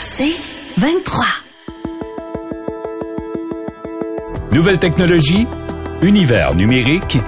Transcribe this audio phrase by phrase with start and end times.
[0.00, 0.36] C'est
[0.78, 1.24] 23.
[4.52, 5.46] Nouvelle technologie,
[6.02, 7.18] univers numérique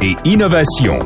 [0.00, 0.98] et innovation.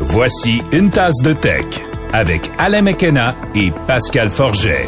[0.00, 1.64] Voici une tasse de tech
[2.12, 4.86] avec Alain McKenna et Pascal Forget.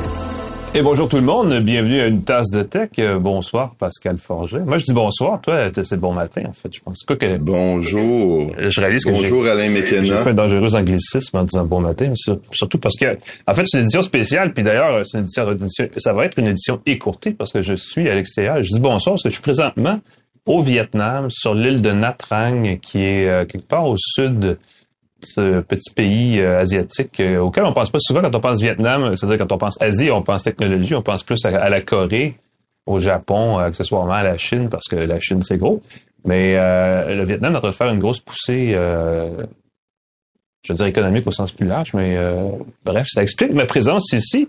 [0.75, 2.89] Et bonjour tout le monde, bienvenue à une tasse de tech.
[2.98, 4.61] Euh, bonsoir Pascal Forget.
[4.61, 7.02] Moi je dis bonsoir, toi c'est bon matin en fait, je pense.
[7.02, 8.50] Quoi que, bonjour.
[8.59, 10.03] Je réalise que Bonjour Alain McKenna.
[10.03, 13.64] J'ai fait un dangereux anglicisme en disant bon matin, mais surtout parce que en fait
[13.66, 15.46] c'est une édition spéciale, puis d'ailleurs c'est une édition,
[15.99, 18.63] ça va être une édition écourtée parce que je suis à l'extérieur.
[18.63, 20.00] Je dis bonsoir parce que je suis présentement
[20.46, 24.57] au Vietnam, sur l'île de Nha Trang, qui est euh, quelque part au sud
[25.25, 29.17] ce petit pays euh, asiatique euh, auquel on pense pas souvent quand on pense Vietnam,
[29.17, 32.36] c'est-à-dire quand on pense Asie, on pense technologie, on pense plus à, la Corée,
[32.86, 35.83] au Japon, euh, accessoirement à la Chine, parce que la Chine c'est gros.
[36.25, 41.27] Mais le Vietnam est en train de faire une grosse poussée, je veux dire économique
[41.27, 42.16] au sens plus large, mais
[42.84, 44.48] bref, ça explique ma présence ici.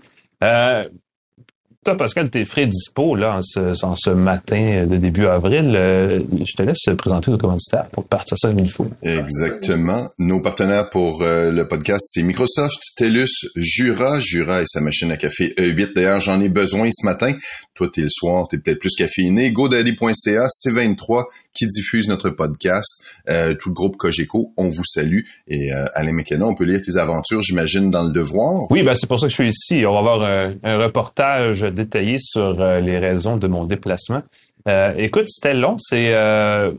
[1.84, 3.40] Toi, Pascal, t'es frais dispo là,
[3.82, 5.74] en ce, matin de début avril.
[5.76, 8.88] Euh, je te laisse présenter nos commanditaires pour partir ça comme il faut.
[9.02, 10.08] Exactement.
[10.18, 14.18] Nos partenaires pour euh, le podcast, c'est Microsoft, TELUS, Jura.
[14.20, 15.92] Jura et sa machine à café E8.
[15.94, 17.34] D'ailleurs, j'en ai besoin ce matin.
[17.74, 19.50] Toi, t'es le soir, t'es peut-être plus caféiné.
[19.50, 23.04] GoDaddy.ca, C23 qui diffuse notre podcast.
[23.28, 25.20] Euh, tout le groupe Cogeco, on vous salue.
[25.48, 28.70] Et Alain McKenna, on peut lire tes aventures, j'imagine, dans le devoir.
[28.70, 29.84] Oui, ben c'est pour ça que je suis ici.
[29.86, 30.22] On va avoir
[30.62, 34.22] un reportage détaillé sur euh, les raisons de mon déplacement.
[34.68, 35.76] Euh, écoute, c'était long.
[35.78, 36.72] C'est euh,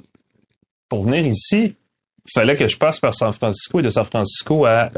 [0.89, 1.75] pour venir ici,
[2.33, 4.89] fallait que je passe par San Francisco et de San Francisco à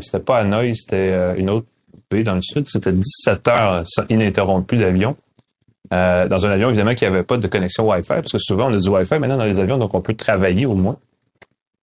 [0.00, 1.66] c'était pas Hanoï, c'était une autre
[2.10, 2.66] dans le sud.
[2.68, 5.16] C'était 17 heures ininterrompues d'avion.
[5.90, 8.78] dans un avion, évidemment, qui n'avait pas de connexion Wi-Fi, parce que souvent, on a
[8.78, 10.96] du Wi-Fi maintenant dans les avions, donc on peut travailler au moins.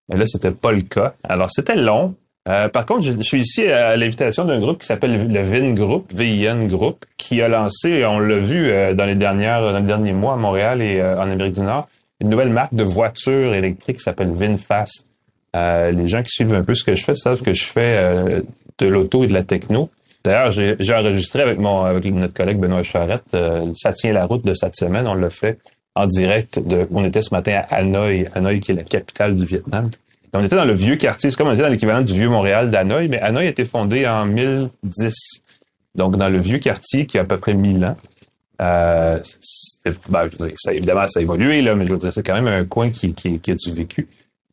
[0.09, 1.13] Mais là, c'était pas le cas.
[1.23, 2.15] Alors, c'était long.
[2.49, 6.11] Euh, par contre, je, suis ici à l'invitation d'un groupe qui s'appelle le VIN Group,
[6.13, 10.11] VIN Group, qui a lancé, on l'a vu euh, dans les dernières, dans les derniers
[10.11, 11.87] mois à Montréal et euh, en Amérique du Nord,
[12.19, 15.07] une nouvelle marque de voitures électriques qui s'appelle VinFast.
[15.53, 18.41] les gens qui suivent un peu ce que je fais savent que je fais
[18.77, 19.89] de l'auto et de la techno.
[20.23, 23.35] D'ailleurs, j'ai enregistré avec mon avec notre collègue Benoît Charette,
[23.75, 25.05] ça tient la route de cette semaine.
[25.05, 25.59] On l'a fait
[25.95, 26.59] en direct.
[26.59, 29.89] De, on était ce matin à Hanoï, Hanoï qui est la capitale du Vietnam.
[30.33, 32.71] On était dans le vieux quartier, c'est comme on était dans l'équivalent du vieux Montréal
[32.71, 35.13] d'Hanoï, mais Hanoï a été fondé en 1010.
[35.93, 37.95] Donc, dans le vieux quartier qui a à peu près 1000 ans.
[38.61, 39.19] Euh,
[40.09, 42.47] ben, je ça, évidemment, ça a évolué, là, mais je veux dire, c'est quand même
[42.47, 44.07] un coin qui, qui, qui a du vécu.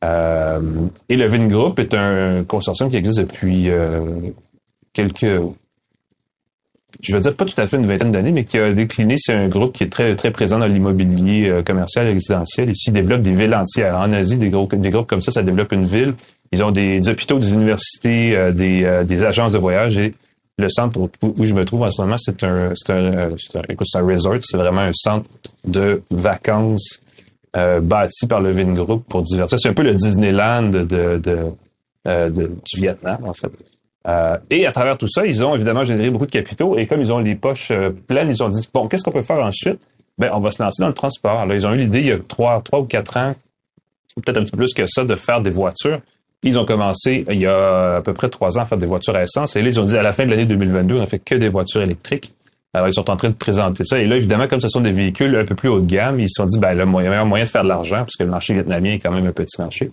[0.04, 0.60] Euh,
[1.08, 4.30] et le Vin Group est un consortium qui existe depuis euh,
[4.92, 5.40] quelques
[7.02, 9.16] je veux dire pas tout à fait une vingtaine d'années, mais qui a décliné.
[9.18, 12.70] C'est un groupe qui est très très présent dans l'immobilier euh, commercial et résidentiel.
[12.70, 13.96] Ici, ils développent des villes entières.
[13.96, 16.14] En Asie, des groupes, des groupes comme ça, ça développe une ville.
[16.52, 20.14] Ils ont des, hôpitaux, des universités, euh, des, euh, des agences de voyage et
[20.58, 23.30] le centre où, je me trouve en ce moment, c'est un, c'est un,
[23.68, 24.36] écoute, c'est un resort.
[24.42, 25.26] C'est vraiment un centre
[25.64, 27.00] de vacances
[27.54, 29.58] bâti par le Vin Group pour divertir.
[29.58, 31.18] C'est un peu le Disneyland de, de,
[32.04, 33.50] de du Vietnam, en fait.
[34.08, 37.00] Euh, et à travers tout ça, ils ont évidemment généré beaucoup de capitaux et comme
[37.00, 39.78] ils ont les poches euh, pleines, ils ont dit bon, qu'est-ce qu'on peut faire ensuite?
[40.18, 41.46] Ben, on va se lancer dans le transport.
[41.46, 43.34] Là, ils ont eu l'idée il y a trois, trois ou quatre ans,
[44.16, 46.00] peut-être un petit peu plus que ça, de faire des voitures.
[46.42, 49.14] Ils ont commencé il y a à peu près trois ans à faire des voitures
[49.14, 51.06] à essence et là, ils ont dit à la fin de l'année 2022, on a
[51.06, 52.32] fait que des voitures électriques.
[52.72, 53.98] Alors, ils sont en train de présenter ça.
[53.98, 56.28] Et là, évidemment, comme ce sont des véhicules un peu plus haut de gamme, ils
[56.28, 58.54] se sont dit, ben, le meilleur moyen de faire de l'argent, parce que le marché
[58.54, 59.90] vietnamien est quand même un petit marché,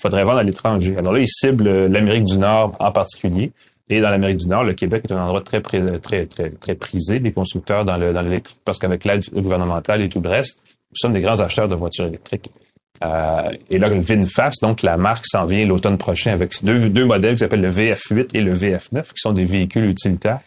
[0.00, 0.96] faudrait vendre à l'étranger.
[0.96, 3.52] Alors là, ils ciblent l'Amérique du Nord en particulier.
[3.90, 7.20] Et dans l'Amérique du Nord, le Québec est un endroit très, très, très, très prisé
[7.20, 10.60] des constructeurs dans l'électrique, parce qu'avec l'aide gouvernementale et tout le reste,
[10.90, 12.50] nous sommes des grands acheteurs de voitures électriques.
[13.04, 17.04] Euh, et là, le VinFast, donc la marque s'en vient l'automne prochain avec deux, deux
[17.04, 20.40] modèles qui s'appellent le VF8 et le VF9, qui sont des véhicules utilitaires,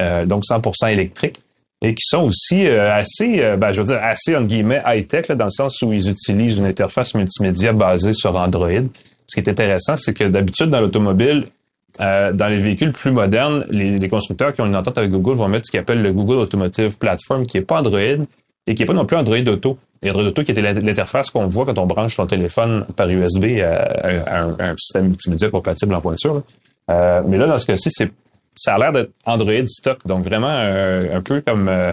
[0.00, 1.40] euh, donc 100% électriques,
[1.84, 5.28] et qui sont aussi euh, assez, euh, ben, je veux dire, assez, entre guillemets, high-tech,
[5.32, 8.70] dans le sens où ils utilisent une interface multimédia basée sur Android.
[9.26, 11.48] Ce qui est intéressant, c'est que d'habitude, dans l'automobile,
[12.00, 15.48] euh, dans les véhicules plus modernes, les, constructeurs qui ont une entente avec Google vont
[15.48, 18.00] mettre ce qu'ils appellent le Google Automotive Platform, qui est pas Android
[18.66, 19.78] et qui est pas non plus Android Auto.
[20.02, 24.42] Android Auto qui était l'interface qu'on voit quand on branche son téléphone par USB à,
[24.42, 26.42] un, système multimédia compatible en pointure.
[26.90, 28.10] Euh, mais là, dans ce cas-ci, c'est
[28.54, 31.92] ça a l'air d'être Android stock, donc vraiment un peu comme euh,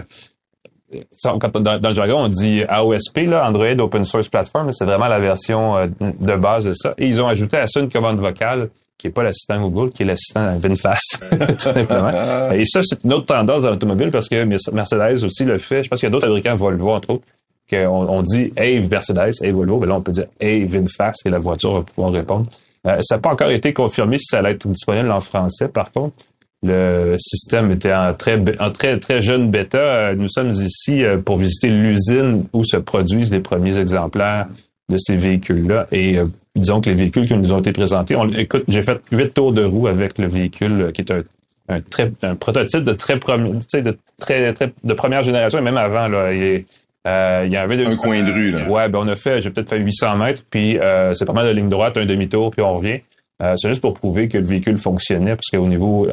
[1.22, 5.08] quand, dans, dans, le jargon, on dit AOSP, là, Android Open Source Platform, c'est vraiment
[5.08, 6.92] la version euh, de base de ça.
[6.98, 8.68] Et ils ont ajouté à ça une commande vocale
[8.98, 12.10] qui est pas l'assistant Google, qui est l'assistant VinFast, tout simplement.
[12.52, 15.82] Et ça, c'est une autre tendance dans l'automobile parce que Mercedes aussi le fait.
[15.82, 17.24] Je pense qu'il y a d'autres fabricants, Volvo entre autres,
[17.68, 21.30] qu'on on dit Hey Mercedes, Hey Volvo, mais là on peut dire Hey VinFast et
[21.30, 22.46] la voiture va pouvoir répondre.
[22.86, 25.90] Euh, ça n'a pas encore été confirmé si ça allait être disponible en français, par
[25.90, 26.14] contre.
[26.64, 30.14] Le système était en très, en très, très jeune bêta.
[30.14, 34.46] Nous sommes ici pour visiter l'usine où se produisent les premiers exemplaires
[34.88, 35.88] de ces véhicules-là.
[35.90, 36.18] Et
[36.54, 39.52] disons que les véhicules qui nous ont été présentés, on, écoute, j'ai fait huit tours
[39.52, 41.22] de roue avec le véhicule qui est un
[41.68, 46.08] un, très, un prototype de très, de très, très de première génération et même avant
[46.08, 46.32] là.
[46.32, 46.64] Il,
[47.06, 48.68] euh, il y avait un coin de rue là.
[48.68, 51.46] Ouais, ben on a fait, j'ai peut-être fait 800 mètres, puis euh, c'est pas mal
[51.48, 53.00] de ligne droite, un demi-tour, puis on revient.
[53.42, 56.06] Euh, c'est juste pour prouver que le véhicule fonctionnait, parce qu'au niveau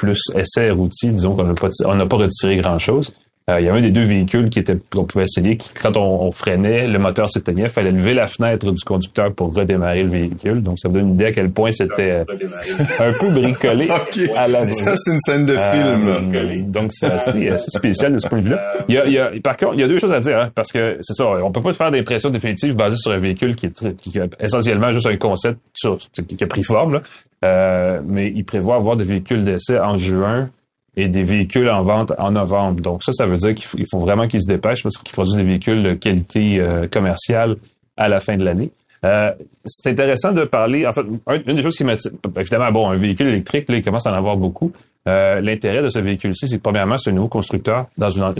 [0.00, 3.12] plus essai routier, disons qu'on n'a pas, on n'a pas retiré grand chose.
[3.12, 5.56] Euh, il y avait des deux véhicules qui étaient qu'on pouvait essayer.
[5.56, 7.64] Qui, quand on, freinait, le moteur s'éteignait.
[7.64, 10.62] Il fallait lever la fenêtre du conducteur pour redémarrer le véhicule.
[10.62, 12.24] Donc, ça vous donne une idée à quel point c'était euh,
[13.00, 13.88] un peu bricolé
[14.36, 16.32] à la Ça, c'est une scène de film.
[16.34, 18.72] Euh, donc, c'est assez, spécial de ce point de vue-là.
[18.88, 20.38] Il y a, il y a, par contre, il y a deux choses à dire,
[20.38, 23.56] hein, parce que c'est ça, on peut pas faire d'impression définitive basée sur un véhicule
[23.56, 26.94] qui est, qui est essentiellement juste un concept sur, qui a pris forme.
[26.94, 27.02] Là.
[27.42, 30.50] Euh, mais il prévoit avoir des véhicules d'essai en juin
[30.96, 32.80] et des véhicules en vente en novembre.
[32.80, 35.44] Donc ça, ça veut dire qu'il faut, vraiment qu'ils se dépêchent parce qu'ils produisent des
[35.44, 37.56] véhicules de qualité euh, commerciale
[37.96, 38.70] à la fin de l'année.
[39.04, 39.32] Euh,
[39.64, 40.86] c'est intéressant de parler.
[40.86, 41.02] En fait,
[41.46, 41.94] une des choses qui m'a
[42.36, 44.72] évidemment, bon, un véhicule électrique, là, il commence à en avoir beaucoup.
[45.08, 48.34] Euh, l'intérêt de ce véhicule-ci, c'est que premièrement, c'est un nouveau constructeur dans un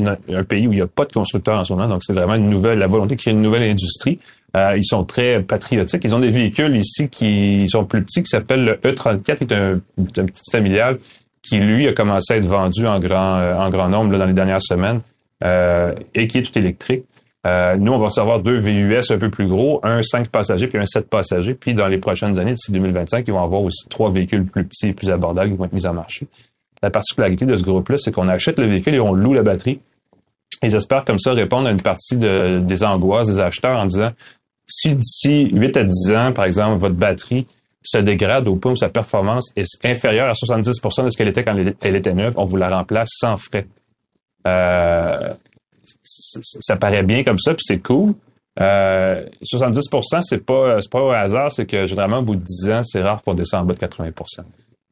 [0.44, 1.88] pays où il n'y a pas de constructeur en ce moment.
[1.88, 4.18] Donc, c'est vraiment une nouvelle, la volonté de créer une nouvelle industrie.
[4.54, 6.02] ils sont très patriotiques.
[6.04, 9.52] Ils ont des véhicules ici qui sont plus petits, qui s'appellent le E34, qui est
[9.54, 10.98] un, un petit familial
[11.42, 14.26] qui lui a commencé à être vendu en grand euh, en grand nombre là, dans
[14.26, 15.00] les dernières semaines
[15.44, 17.04] euh, et qui est tout électrique.
[17.46, 20.78] Euh, nous, on va recevoir deux VUS un peu plus gros, un 5 passagers puis
[20.78, 21.54] un 7 passagers.
[21.54, 24.88] Puis dans les prochaines années, d'ici 2025, ils vont avoir aussi trois véhicules plus petits
[24.88, 26.26] et plus abordables qui vont être mis en marché.
[26.82, 29.80] La particularité de ce groupe-là, c'est qu'on achète le véhicule et on loue la batterie.
[30.62, 34.10] Ils espèrent comme ça répondre à une partie de, des angoisses des acheteurs en disant
[34.66, 37.46] si d'ici 8 à 10 ans, par exemple, votre batterie
[37.82, 41.44] se dégrade au point où sa performance est inférieure à 70 de ce qu'elle était
[41.44, 43.66] quand elle était neuve, on vous la remplace sans frais.
[44.46, 45.34] Euh,
[46.02, 48.14] ça paraît bien comme ça, puis c'est cool.
[48.60, 52.82] Euh, 70% c'est pas pas au hasard, c'est que généralement au bout de 10 ans,
[52.82, 54.40] c'est rare qu'on descende en bas de 80%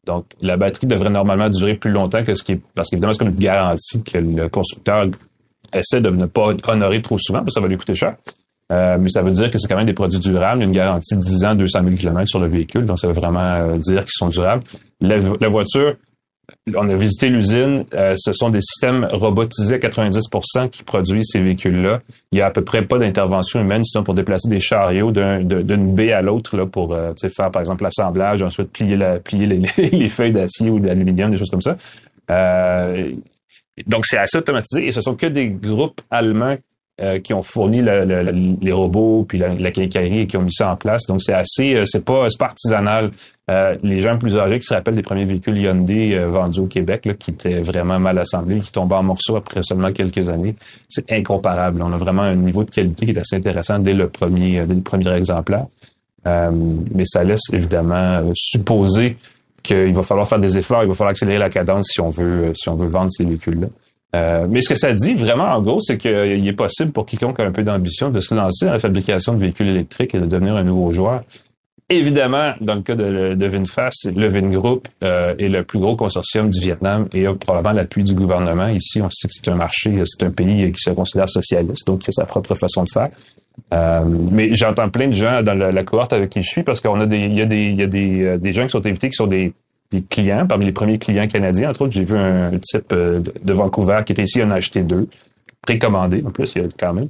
[0.06, 3.18] Donc la batterie devrait normalement durer plus longtemps que ce qui est parce qu'évidemment c'est
[3.18, 5.06] comme une garantie que le constructeur
[5.72, 8.16] essaie de ne pas honorer trop souvent, parce que ça va lui coûter cher.
[8.70, 11.20] Euh, mais ça veut dire que c'est quand même des produits durables, une garantie de
[11.20, 14.10] 10 ans, 200 000 km sur le véhicule, donc ça veut vraiment euh, dire qu'ils
[14.12, 14.62] sont durables.
[15.00, 15.96] La, voiture,
[16.76, 21.40] on a visité l'usine, euh, ce sont des systèmes robotisés à 90% qui produisent ces
[21.40, 22.02] véhicules-là.
[22.30, 25.94] Il y a à peu près pas d'intervention humaine, sinon pour déplacer des chariots d'une
[25.94, 29.62] baie à l'autre là pour faire par exemple l'assemblage, ensuite plier, les,
[29.92, 31.74] les feuilles d'acier ou d'aluminium, des choses comme ça.
[33.86, 36.56] donc c'est assez automatisé et ce sont que des groupes allemands
[37.00, 40.74] euh, qui ont fourni les robots puis la, la et qui ont mis ça en
[40.74, 41.06] place.
[41.06, 43.12] Donc c'est assez, euh, c'est pas, pas artisanal.
[43.48, 47.06] Euh, les gens plus âgés qui se rappellent des premiers véhicules Hyundai vendus au Québec,
[47.06, 50.56] là, qui étaient vraiment mal assemblés, qui tombaient en morceaux après seulement quelques années,
[50.88, 51.80] c'est incomparable.
[51.82, 54.74] On a vraiment un niveau de qualité qui est assez intéressant dès le premier, dès
[54.74, 55.66] le premier exemplaire.
[56.26, 59.16] mais ça laisse évidemment supposer
[59.62, 62.52] qu'il va falloir faire des efforts, il va falloir accélérer la cadence si on veut,
[62.56, 63.68] si on veut vendre ces véhicules-là.
[64.16, 67.40] Euh, mais ce que ça dit vraiment, en gros, c'est qu'il est possible pour quiconque
[67.40, 70.26] a un peu d'ambition de se lancer dans la fabrication de véhicules électriques et de
[70.26, 71.22] devenir un nouveau joueur.
[71.90, 76.60] Évidemment, dans le cas de, VinFast, le Vingroup euh, est le plus gros consortium du
[76.60, 78.68] Vietnam et a probablement l'appui du gouvernement.
[78.68, 82.00] Ici, on sait que c'est un marché, c'est un pays qui se considère socialiste, donc
[82.00, 83.08] qui a sa propre façon de faire.
[83.72, 87.00] Euh, mais j'entends plein de gens dans la, cohorte avec qui je suis parce qu'on
[87.00, 88.86] a des, il y a des, il y a des, euh, des gens qui sont
[88.86, 89.54] invités qui sont des
[89.90, 91.70] des clients, parmi les premiers clients canadiens.
[91.70, 94.56] Entre autres, j'ai vu un, type euh, de Vancouver qui était ici, il en a
[94.56, 95.08] acheté deux,
[95.62, 97.08] précommandé en plus, il y a quand même.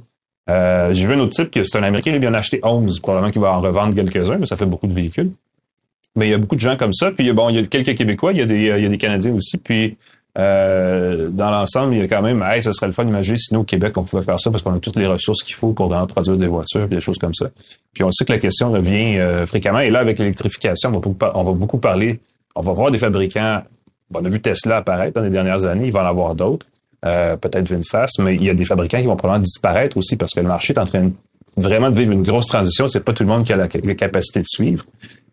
[0.49, 2.99] Euh, j'ai vu un autre type qui c'est un Américain, il en a acheté 11,
[3.01, 5.31] probablement qu'il va en revendre quelques-uns, mais ça fait beaucoup de véhicules.
[6.15, 7.11] Mais il y a beaucoup de gens comme ça.
[7.11, 8.97] Puis bon, il y a quelques Québécois, il y a des, il y a des
[8.97, 9.57] Canadiens aussi.
[9.57, 9.95] Puis
[10.37, 13.53] euh, dans l'ensemble, il y a quand même, hey, ce serait le fun d'imaginer si
[13.53, 15.73] nous au Québec on pouvait faire ça parce qu'on a toutes les ressources qu'il faut
[15.73, 17.49] pour produire des voitures, des choses comme ça.
[17.93, 19.81] Puis on sait que la question revient fréquemment.
[19.81, 22.19] Et là, avec l'électrification, on, on va beaucoup parler
[22.55, 23.63] on va voir des fabricants.
[24.13, 26.65] on a vu Tesla apparaître dans les dernières années, il va en avoir d'autres.
[27.05, 30.33] Euh, peut-être VinFast, mais il y a des fabricants qui vont probablement disparaître aussi parce
[30.33, 31.09] que le marché est en train
[31.55, 32.89] vraiment de vivre une grosse transition.
[32.89, 34.85] C'est pas tout le monde qui a la, capacité de suivre.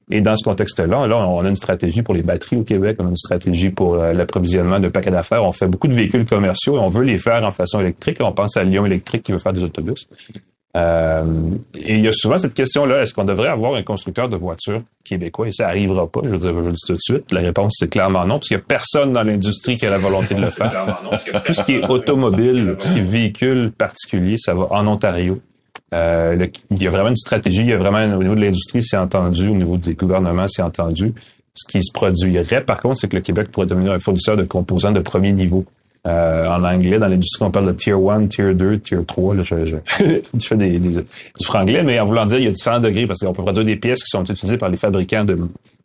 [0.09, 3.07] Et dans ce contexte-là, là, on a une stratégie pour les batteries au Québec, on
[3.07, 5.43] a une stratégie pour euh, l'approvisionnement de paquets d'affaires.
[5.43, 8.19] On fait beaucoup de véhicules commerciaux et on veut les faire en façon électrique.
[8.21, 10.09] On pense à Lyon Électrique qui veut faire des autobus.
[10.77, 11.25] Euh,
[11.75, 14.83] et il y a souvent cette question-là, est-ce qu'on devrait avoir un constructeur de voitures
[15.05, 15.49] québécois?
[15.49, 17.33] Et ça arrivera pas, je veux dire, je le dis tout de suite.
[17.33, 19.97] La réponse, c'est clairement non, parce qu'il n'y a personne dans l'industrie qui a la
[19.97, 21.01] volonté de le faire.
[21.47, 25.41] tout ce qui est automobile, tout ce qui est véhicule particulier, ça va en Ontario.
[25.95, 28.83] Euh, il y a vraiment une stratégie, il y a vraiment, au niveau de l'industrie,
[28.83, 31.15] c'est entendu, au niveau des gouvernements, c'est entendu
[31.55, 34.45] Ce qui se produirait, par contre, c'est que le Québec pourrait devenir un fournisseur de
[34.45, 35.65] composants de premier niveau.
[36.07, 39.35] Euh, en anglais, dans l'industrie, on parle de tier 1, tier 2, tier 3.
[39.35, 42.49] Là, je, je, je fais des, des, du franglais, mais en voulant dire, il y
[42.49, 45.25] a différents degrés parce qu'on peut produire des pièces qui sont utilisées par les fabricants
[45.25, 45.37] de,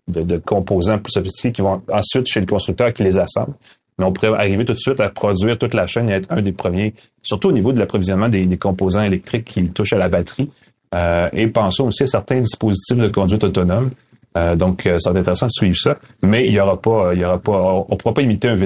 [0.08, 3.54] de, de composants plus sophistiqués qui vont ensuite chez le constructeur qui les assemble.
[3.98, 6.42] Mais on pourrait arriver tout de suite à produire toute la chaîne et être un
[6.42, 10.10] des premiers, surtout au niveau de l'approvisionnement des, des, composants électriques qui touchent à la
[10.10, 10.50] batterie.
[10.94, 13.92] Euh, et pensons aussi à certains dispositifs de conduite autonome.
[14.38, 15.98] Euh, donc, euh, ça va intéressant de suivre ça.
[16.24, 18.58] Mais il y aura pas, il y aura pas, on ne pourra pas imiter un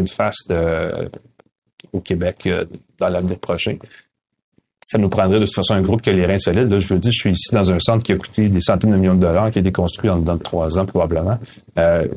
[0.51, 1.07] euh,
[1.93, 2.65] au Québec euh,
[2.99, 3.75] dans l'avenir prochain.
[4.81, 6.69] Ça nous prendrait de toute façon un groupe qui a les reins solides.
[6.69, 8.91] Là, je veux dire, je suis ici dans un centre qui a coûté des centaines
[8.91, 11.39] de millions de dollars, qui a été construit en dedans de trois ans probablement.
[11.79, 12.07] Euh,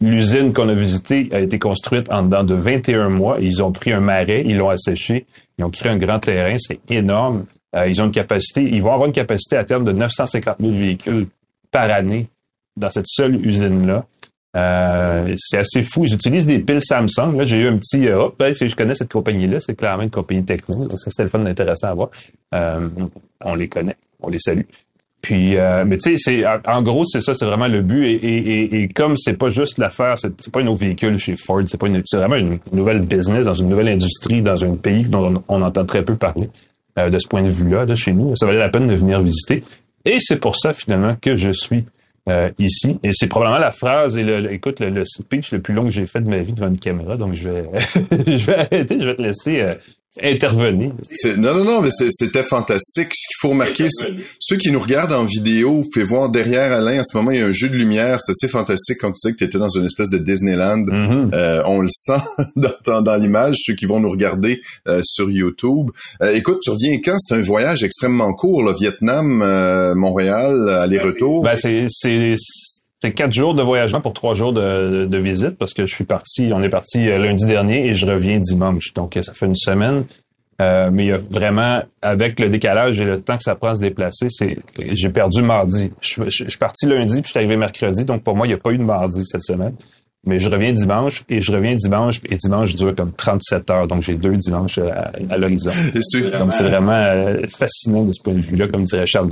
[0.00, 3.38] L'usine qu'on a visitée a été construite en dedans de 21 mois.
[3.40, 5.26] Ils ont pris un marais, ils l'ont asséché,
[5.58, 7.46] ils ont créé un grand terrain, c'est énorme.
[7.74, 10.72] Euh, ils ont une capacité, ils vont avoir une capacité à terme de 950 000
[10.72, 11.26] véhicules
[11.72, 12.28] par année
[12.76, 14.06] dans cette seule usine-là.
[14.56, 16.04] Euh, c'est assez fou.
[16.04, 17.36] Ils utilisent des piles Samsung.
[17.36, 20.10] Là, j'ai eu un petit euh, hop, ben, je connais cette compagnie-là, c'est clairement une
[20.10, 20.86] compagnie techno.
[20.86, 22.10] Donc, ça, c'était le fun intéressant à voir.
[22.54, 22.88] Euh,
[23.44, 24.62] on les connaît, on les salue.
[25.20, 28.06] Puis, euh, mais tu sais, c'est en gros, c'est ça, c'est vraiment le but.
[28.06, 31.60] Et, et, et, comme c'est pas juste l'affaire, c'est, pas un nouveau véhicule chez Ford,
[31.66, 35.04] c'est pas une, c'est vraiment une nouvelle business dans une nouvelle industrie, dans un pays
[35.04, 36.48] dont on, entend très peu parler.
[36.98, 39.20] Euh, de ce point de vue-là, de chez nous, ça valait la peine de venir
[39.20, 39.64] visiter.
[40.04, 41.84] Et c'est pour ça finalement que je suis
[42.28, 42.98] euh, ici.
[43.02, 45.90] Et c'est probablement la phrase et le, écoute le, le, speech le plus long que
[45.90, 47.16] j'ai fait de ma vie devant une caméra.
[47.16, 47.64] Donc je vais
[48.38, 49.74] je vais arrêter, je vais te laisser euh,
[50.22, 50.92] intervenir.
[51.38, 53.08] Non, non, non, mais c'était fantastique.
[53.14, 53.88] Ce qu'il faut remarquer,
[54.38, 57.38] ceux qui nous regardent en vidéo, vous pouvez voir derrière Alain, en ce moment, il
[57.38, 58.18] y a un jeu de lumière.
[58.24, 60.84] C'est assez fantastique quand tu disais que tu étais dans une espèce de Disneyland.
[60.84, 61.34] Mm-hmm.
[61.34, 62.20] euh, on le sent
[62.84, 65.90] dans, dans l'image, ceux qui vont nous regarder euh, sur YouTube.
[66.22, 67.18] Euh, écoute, tu reviens quand?
[67.18, 71.44] C'est un voyage extrêmement court, le Vietnam, euh, Montréal, aller-retour.
[71.44, 72.34] Ben, c'est
[73.00, 76.04] c'est quatre jours de voyagement pour trois jours de, de, visite parce que je suis
[76.04, 78.92] parti, on est parti euh, lundi dernier et je reviens dimanche.
[78.94, 80.04] Donc, ça fait une semaine.
[80.60, 83.68] Euh, mais il y a vraiment, avec le décalage et le temps que ça prend
[83.68, 85.92] à se déplacer, c'est, j'ai perdu mardi.
[86.00, 88.04] Je, je, suis parti lundi puis je suis arrivé mercredi.
[88.04, 89.74] Donc, pour moi, il n'y a pas eu de mardi cette semaine.
[90.26, 93.86] Mais je reviens dimanche et je reviens dimanche et dimanche dure comme 37 heures.
[93.86, 95.70] Donc, j'ai deux dimanches à, à l'horizon.
[96.38, 99.30] Donc, c'est vraiment euh, fascinant de ce point de vue-là, comme dirait Charles.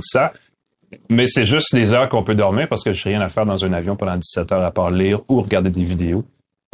[1.09, 3.45] Mais c'est juste les heures qu'on peut dormir parce que je n'ai rien à faire
[3.45, 6.23] dans un avion pendant 17 heures à part lire ou regarder des vidéos.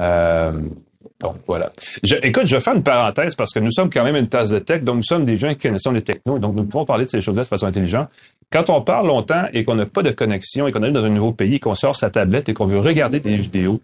[0.01, 0.51] Euh,
[1.20, 1.72] donc voilà.
[2.03, 4.50] Je, écoute, je vais faire une parenthèse parce que nous sommes quand même une tasse
[4.50, 7.05] de tech, donc nous sommes des gens qui connaissent les technos, donc nous pouvons parler
[7.05, 8.10] de ces choses-là de façon intelligente.
[8.51, 11.10] Quand on parle longtemps et qu'on n'a pas de connexion et qu'on est dans un
[11.10, 13.82] nouveau pays, qu'on sort sa tablette et qu'on veut regarder des vidéos,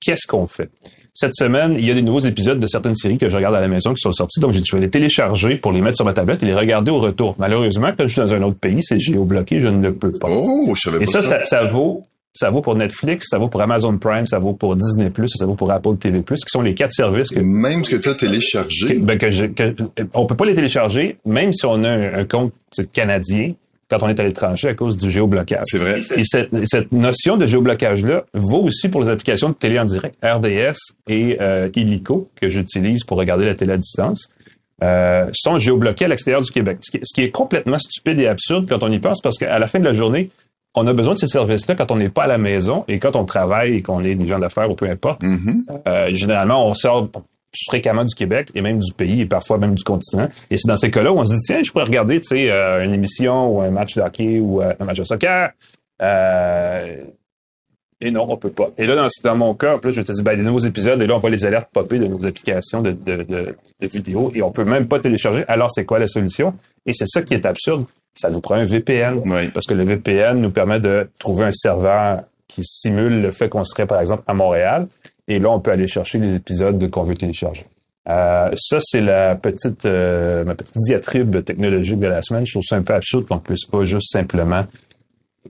[0.00, 0.70] qu'est-ce qu'on fait?
[1.14, 3.60] Cette semaine, il y a des nouveaux épisodes de certaines séries que je regarde à
[3.60, 6.12] la maison qui sont sortis, donc je vais les télécharger pour les mettre sur ma
[6.12, 7.34] tablette et les regarder au retour.
[7.38, 10.28] Malheureusement, quand je suis dans un autre pays, c'est géobloqué, je ne le peux pas.
[10.30, 12.02] Oh, je savais pas et ça, ça, ça vaut
[12.32, 15.56] ça vaut pour Netflix, ça vaut pour Amazon Prime, ça vaut pour Disney+, ça vaut
[15.56, 17.40] pour Apple TV+, qui sont les quatre services que...
[17.40, 18.86] Même ce que tu as téléchargé.
[18.86, 19.74] Que, ben que, je, que
[20.14, 22.52] on peut pas les télécharger, même si on a un, un compte
[22.92, 23.54] canadien,
[23.90, 25.62] quand on est à l'étranger à cause du géoblocage.
[25.64, 26.00] C'est vrai.
[26.16, 30.16] Et cette, cette notion de géoblocage-là vaut aussi pour les applications de télé en direct,
[30.24, 34.32] RDS et euh, Illico, que j'utilise pour regarder la télé à distance.
[34.82, 36.78] Euh, sont géobloqués à l'extérieur du Québec.
[36.80, 39.58] Ce qui, ce qui, est complètement stupide et absurde quand on y pense, parce qu'à
[39.58, 40.30] la fin de la journée,
[40.74, 43.14] on a besoin de ces services-là quand on n'est pas à la maison et quand
[43.14, 45.22] on travaille et qu'on est des gens d'affaires ou peu importe.
[45.22, 45.64] Mm-hmm.
[45.86, 47.10] Euh, généralement, on sort
[47.66, 50.28] fréquemment du Québec et même du pays et parfois même du continent.
[50.50, 52.50] Et c'est dans ces cas-là où on se dit, tiens, je pourrais regarder, tu sais,
[52.50, 55.50] euh, une émission ou un match de hockey ou euh, un match de soccer.
[56.02, 56.96] Euh,
[58.02, 58.70] et non, on peut pas.
[58.78, 61.06] Et là, dans, dans mon cas, là, je te dis, ben, des nouveaux épisodes, et
[61.06, 64.40] là, on voit les alertes popper de nos applications de, de, de, de vidéos, et
[64.42, 65.44] on peut même pas télécharger.
[65.48, 66.54] Alors, c'est quoi la solution?
[66.86, 67.84] Et c'est ça qui est absurde.
[68.14, 69.22] Ça nous prend un VPN.
[69.26, 69.50] Oui.
[69.50, 73.64] Parce que le VPN nous permet de trouver un serveur qui simule le fait qu'on
[73.64, 74.88] serait, par exemple, à Montréal.
[75.30, 77.64] Et là, on peut aller chercher les épisodes qu'on veut télécharger.
[78.08, 82.44] Euh, ça, c'est la petite, euh, ma petite diatribe technologique de la semaine.
[82.44, 84.66] Je trouve ça un peu absurde qu'on ne puisse pas juste simplement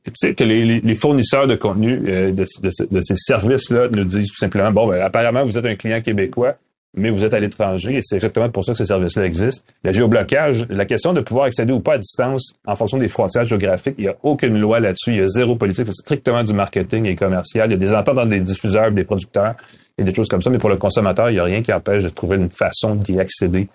[0.05, 4.05] tu sais, que les, les, fournisseurs de contenu euh, de, de, de, ces services-là nous
[4.05, 6.57] disent tout simplement, bon, ben, apparemment, vous êtes un client québécois,
[6.95, 9.65] mais vous êtes à l'étranger, et c'est exactement pour ça que ces services-là existent.
[9.85, 13.45] Le géoblocage, la question de pouvoir accéder ou pas à distance en fonction des frontières
[13.45, 16.53] géographiques, il n'y a aucune loi là-dessus, il y a zéro politique, c'est strictement du
[16.53, 17.69] marketing et commercial.
[17.69, 19.55] Il y a des ententes entre des diffuseurs, des producteurs
[19.99, 22.03] et des choses comme ça, mais pour le consommateur, il n'y a rien qui empêche
[22.03, 23.69] de trouver une façon d'y accéder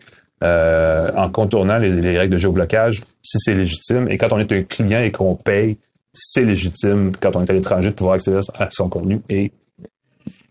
[0.44, 4.10] euh, en contournant les, les règles de géoblocage si c'est légitime.
[4.10, 5.78] Et quand on est un client et qu'on paye,
[6.14, 9.52] c'est légitime quand on est à l'étranger de pouvoir accéder à son contenu et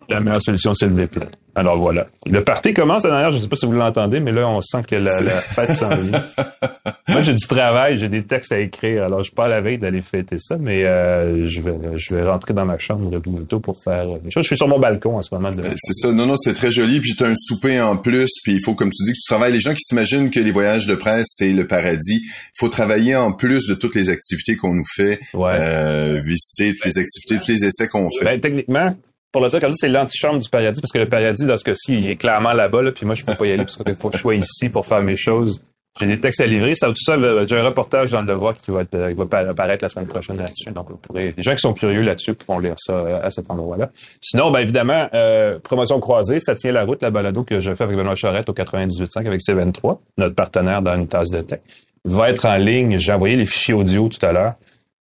[0.09, 1.29] la meilleure solution, c'est le VPN.
[1.55, 2.07] Alors voilà.
[2.27, 4.97] Le party commence l'arrière, je sais pas si vous l'entendez, mais là, on sent que
[4.97, 6.23] la, la fête s'en vient.
[7.09, 9.61] Moi, j'ai du travail, j'ai des textes à écrire, alors je suis pas à la
[9.61, 13.61] veille d'aller fêter ça, mais euh, je vais je vais rentrer dans ma chambre bientôt
[13.61, 14.43] pour faire des choses.
[14.43, 15.51] Je suis sur mon balcon en ce moment.
[15.51, 16.13] Euh, c'est ça.
[16.13, 17.01] Non, non, c'est très joli.
[17.01, 19.29] Puis tu as un souper en plus, puis il faut, comme tu dis, que tu
[19.29, 19.53] travailles.
[19.53, 22.23] Les gens qui s'imaginent que les voyages de presse, c'est le paradis.
[22.25, 26.87] Il faut travailler en plus de toutes les activités qu'on nous fait, euh, visiter toutes
[26.87, 28.25] les activités, tous les essais qu'on fait.
[28.25, 28.95] Ben, techniquement,
[29.35, 31.95] pour le dire comme c'est l'antichambre du paradis, parce que le paradis, dans ce cas-ci,
[31.95, 34.17] il est clairement là-bas, là, puis moi, je peux pas y aller parce que je
[34.17, 35.61] sois ici pour faire mes choses.
[35.99, 36.77] J'ai des textes à livrer.
[36.77, 39.85] Ça, tout ça, j'ai un reportage dans le Devoir qui va, être, qui va apparaître
[39.85, 40.71] la semaine prochaine là-dessus.
[40.71, 43.51] Donc, vous pourrez, les gens qui sont curieux là-dessus pourront lire ça euh, à cet
[43.51, 43.91] endroit-là.
[44.21, 47.83] Sinon, ben évidemment, euh, promotion croisée, ça tient la route, la balado que je fais
[47.83, 51.59] avec Benoît Charette au 98.5 avec C23, notre partenaire dans une tasse de tech,
[52.05, 52.99] va être en ligne.
[52.99, 54.55] J'ai envoyé les fichiers audio tout à l'heure.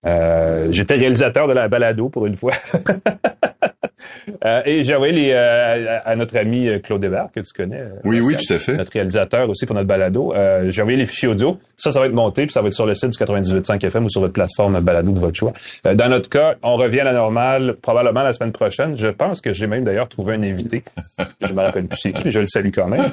[0.08, 2.54] Euh, J'étais réalisateur de la balado pour une fois.
[4.46, 7.84] Euh, et j'ai envoyé les, euh, à notre ami euh, Claude Hébert, que tu connais.
[8.04, 8.76] Oui, oui, tout à fait.
[8.76, 10.34] Notre réalisateur aussi pour notre balado.
[10.70, 11.58] j'ai envoyé les fichiers audio.
[11.78, 14.06] Ça, ça va être monté, puis ça va être sur le site du 98.5 FM
[14.06, 15.54] ou sur votre plateforme balado de votre choix.
[15.84, 18.96] dans notre cas, on revient à la normale probablement la semaine prochaine.
[18.96, 20.84] Je pense que j'ai même d'ailleurs trouvé un invité.
[21.42, 23.04] je me rappelle plus c'est qui, je le salue quand même.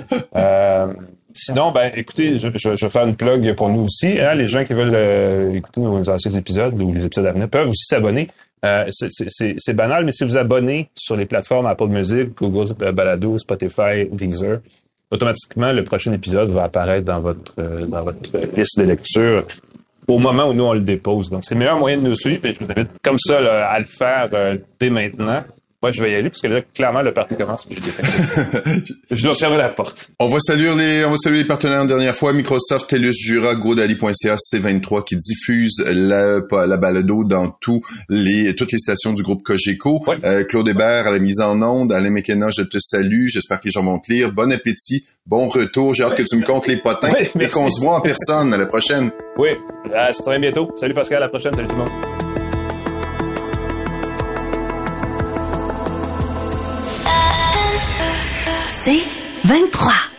[1.32, 4.18] Sinon, ben, écoutez, je, je, je, vais faire une plug pour nous aussi.
[4.18, 7.68] Hein, les gens qui veulent écouter nos anciens épisodes ou les épisodes à venir peuvent
[7.68, 8.28] aussi s'abonner
[8.64, 14.06] euh, c'est banal, mais si vous abonnez sur les plateformes Apple Music, Google Balado, Spotify,
[14.10, 14.60] Deezer,
[15.10, 18.18] automatiquement, le prochain épisode va apparaître dans votre, euh, dans votre
[18.56, 19.46] liste de lecture
[20.08, 21.30] au moment où nous, on le dépose.
[21.30, 23.78] Donc, c'est le meilleur moyen de nous suivre et je vous invite comme ça à
[23.78, 25.42] le faire euh, dès maintenant.
[25.82, 27.66] Moi, je vais y aller parce que là, clairement, le parti commence.
[29.10, 30.10] je dois fermer la porte.
[30.18, 32.34] On va saluer les, on va saluer les partenaires une dernière fois.
[32.34, 38.78] Microsoft, TELUS, Jura, GoDaddy.ca, C23 qui diffuse la, la balado dans tous les, toutes les
[38.78, 40.04] stations du groupe Cogeco.
[40.22, 41.94] Euh, Claude Hébert à la mise en onde.
[41.94, 43.28] Alain McKenna, je te salue.
[43.28, 44.32] J'espère que les gens vont te lire.
[44.32, 45.06] Bon appétit.
[45.24, 45.94] Bon retour.
[45.94, 48.52] J'ai hâte que tu me comptes les potins et qu'on se voit en personne.
[48.52, 49.10] À la prochaine.
[49.38, 49.50] Oui.
[49.94, 50.70] À, ça bientôt.
[50.76, 51.18] Salut Pascal.
[51.18, 51.54] À la prochaine.
[51.54, 52.09] Salut tout le monde.
[58.82, 59.02] C'est
[59.44, 60.09] 23.